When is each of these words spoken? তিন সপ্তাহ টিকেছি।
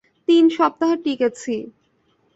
তিন 0.27 0.43
সপ্তাহ 0.49 0.91
টিকেছি। 1.03 1.55